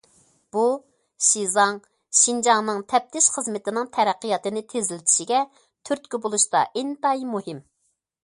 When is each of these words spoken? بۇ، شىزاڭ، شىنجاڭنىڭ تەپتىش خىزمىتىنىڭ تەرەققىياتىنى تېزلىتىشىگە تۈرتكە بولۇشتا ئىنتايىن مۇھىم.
بۇ، 0.55 0.61
شىزاڭ، 1.25 1.75
شىنجاڭنىڭ 2.19 2.79
تەپتىش 2.93 3.27
خىزمىتىنىڭ 3.35 3.91
تەرەققىياتىنى 3.99 4.65
تېزلىتىشىگە 4.73 5.45
تۈرتكە 5.89 6.21
بولۇشتا 6.27 6.65
ئىنتايىن 6.83 7.33
مۇھىم. 7.37 7.61